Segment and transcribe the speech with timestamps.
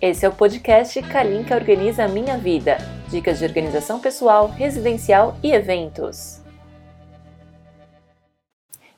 [0.00, 2.78] Esse é o podcast Kalinka Organiza Minha Vida.
[3.10, 6.40] Dicas de organização pessoal, residencial e eventos.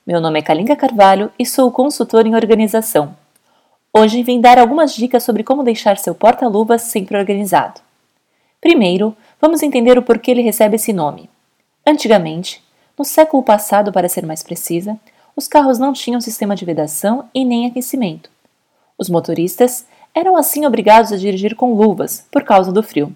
[0.05, 3.17] Meu nome é Kalinka Carvalho e sou consultor em organização.
[3.91, 7.81] Hoje vim dar algumas dicas sobre como deixar seu porta-luvas sempre organizado.
[8.61, 11.27] Primeiro, vamos entender o porquê ele recebe esse nome.
[11.83, 12.63] Antigamente,
[12.95, 14.99] no século passado, para ser mais precisa,
[15.35, 18.29] os carros não tinham sistema de vedação e nem aquecimento.
[18.99, 23.15] Os motoristas eram assim obrigados a dirigir com luvas por causa do frio.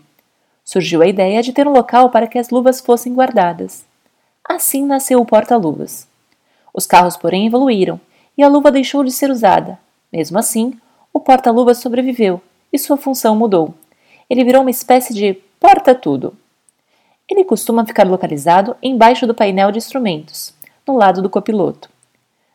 [0.64, 3.86] Surgiu a ideia de ter um local para que as luvas fossem guardadas.
[4.44, 6.08] Assim nasceu o porta-luvas.
[6.74, 8.00] Os carros, porém, evoluíram
[8.38, 9.78] e a luva deixou de ser usada.
[10.12, 10.74] Mesmo assim,
[11.14, 12.42] o porta-luvas sobreviveu
[12.72, 13.74] e sua função mudou.
[14.30, 16.36] Ele virou uma espécie de porta-tudo.
[17.30, 20.54] Ele costuma ficar localizado embaixo do painel de instrumentos,
[20.88, 21.90] no lado do copiloto.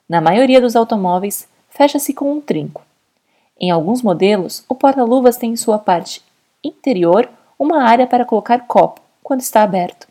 [0.08, 2.82] Na maioria dos automóveis, fecha-se com um trinco.
[3.60, 6.22] Em alguns modelos, o porta-luvas tem em sua parte
[6.64, 7.28] interior
[7.58, 10.08] uma área para colocar copo quando está aberto.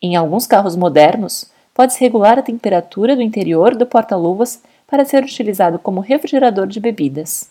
[0.00, 5.78] Em alguns carros modernos, pode-se regular a temperatura do interior do porta-luvas para ser utilizado
[5.80, 7.50] como refrigerador de bebidas.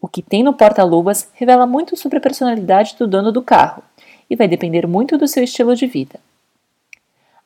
[0.00, 3.82] O que tem no porta-luvas revela muito sobre a personalidade do dono do carro
[4.30, 6.20] e vai depender muito do seu estilo de vida.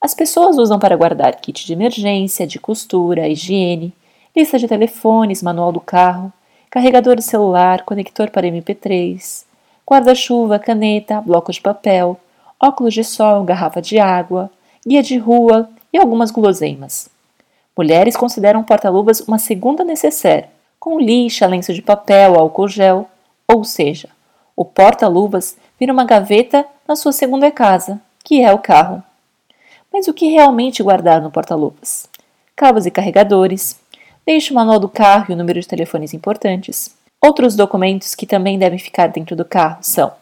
[0.00, 3.92] As pessoas usam para guardar kit de emergência, de costura, higiene,
[4.36, 6.30] lista de telefones, manual do carro,
[6.70, 9.44] carregador de celular, conector para MP3,
[9.88, 12.20] guarda-chuva, caneta, bloco de papel,
[12.60, 14.50] óculos de sol, garrafa de água,
[14.86, 17.08] guia de rua e algumas guloseimas.
[17.74, 23.08] Mulheres consideram porta-luvas uma segunda necessaire, com lixa, lenço de papel, álcool gel,
[23.48, 24.10] ou seja,
[24.54, 29.02] o porta-luvas vira uma gaveta na sua segunda casa, que é o carro.
[29.90, 32.06] Mas o que realmente guardar no porta-luvas?
[32.54, 33.78] Cabos e carregadores.
[34.26, 36.92] Deixe o manual do carro e o número de telefones importantes.
[37.24, 40.12] Outros documentos que também devem ficar dentro do carro são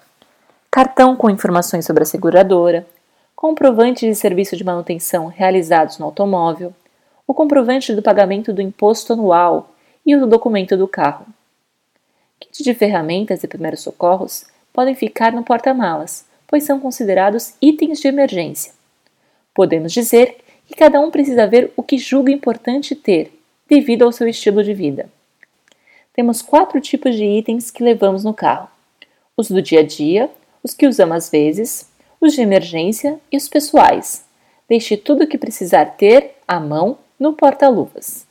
[0.71, 2.87] cartão com informações sobre a seguradora,
[3.35, 6.75] comprovante de serviço de manutenção realizados no automóvel,
[7.27, 9.71] o comprovante do pagamento do imposto anual
[10.05, 11.25] e o documento do carro.
[12.39, 18.09] Kit de ferramentas e primeiros socorros podem ficar no porta-malas, pois são considerados itens de
[18.09, 18.75] emergência.
[19.55, 20.37] Podemos dizer
[20.67, 23.34] que cada um precisa ver o que julga importante ter,
[23.69, 25.09] devido ao seu estilo de vida.
[26.13, 28.69] Temos quatro tipos de itens que levamos no carro:
[29.37, 30.31] os do dia a dia,
[30.63, 31.89] os que usamos às vezes,
[32.21, 34.25] os de emergência e os pessoais.
[34.69, 38.27] Deixe tudo o que precisar ter à mão no porta-luvas.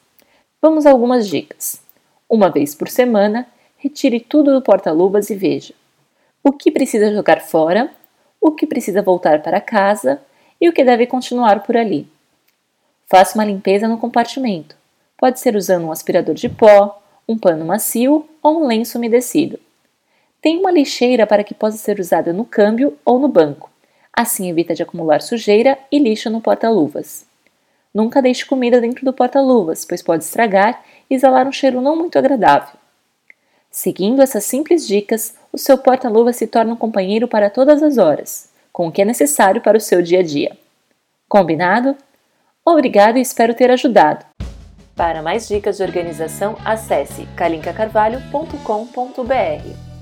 [0.62, 1.82] Vamos a algumas dicas.
[2.30, 5.74] Uma vez por semana, retire tudo do porta-luvas e veja
[6.44, 7.90] o que precisa jogar fora,
[8.40, 10.22] o que precisa voltar para casa
[10.60, 12.06] e o que deve continuar por ali.
[13.10, 14.76] Faça uma limpeza no compartimento.
[15.24, 19.58] Pode ser usando um aspirador de pó, um pano macio ou um lenço umedecido.
[20.42, 23.72] Tem uma lixeira para que possa ser usada no câmbio ou no banco.
[24.12, 27.26] Assim evita de acumular sujeira e lixo no porta-luvas.
[27.94, 32.20] Nunca deixe comida dentro do porta-luvas, pois pode estragar e exalar um cheiro não muito
[32.20, 32.78] agradável.
[33.72, 38.50] Seguindo essas simples dicas, o seu porta-luvas se torna um companheiro para todas as horas
[38.74, 40.58] com o que é necessário para o seu dia a dia.
[41.30, 41.96] Combinado?
[42.66, 44.26] Obrigado e espero ter ajudado.
[44.96, 49.93] Para mais dicas de organização, acesse calincacarvalho.com.br.